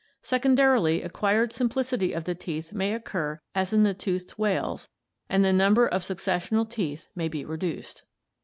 [0.23, 4.89] Secondarily ac quired simplicity of the teeth may occur as in the toothed whales,
[5.29, 8.01] and the number of successional teeth may be reduced.